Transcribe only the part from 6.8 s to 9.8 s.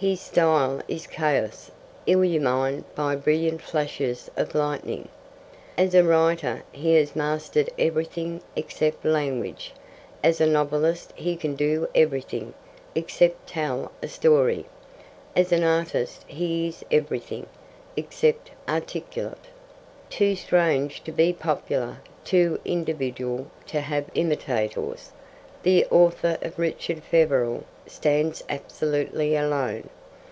has mastered everything, except language;